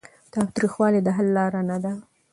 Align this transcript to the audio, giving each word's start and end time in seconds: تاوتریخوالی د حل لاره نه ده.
تاوتریخوالی 0.33 0.99
د 1.03 1.07
حل 1.15 1.27
لاره 1.37 1.61
نه 1.69 1.77
ده. 1.83 1.93